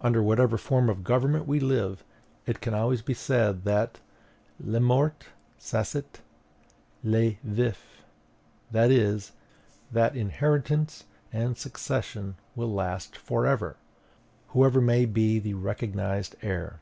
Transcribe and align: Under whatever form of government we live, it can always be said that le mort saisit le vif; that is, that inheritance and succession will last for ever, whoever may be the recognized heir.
Under 0.00 0.22
whatever 0.22 0.56
form 0.56 0.88
of 0.88 1.04
government 1.04 1.46
we 1.46 1.60
live, 1.60 2.02
it 2.46 2.62
can 2.62 2.72
always 2.72 3.02
be 3.02 3.12
said 3.12 3.64
that 3.64 4.00
le 4.58 4.80
mort 4.80 5.26
saisit 5.58 6.22
le 7.04 7.32
vif; 7.44 8.00
that 8.70 8.90
is, 8.90 9.32
that 9.92 10.16
inheritance 10.16 11.04
and 11.30 11.58
succession 11.58 12.36
will 12.56 12.72
last 12.72 13.18
for 13.18 13.44
ever, 13.44 13.76
whoever 14.48 14.80
may 14.80 15.04
be 15.04 15.38
the 15.38 15.52
recognized 15.52 16.36
heir. 16.40 16.80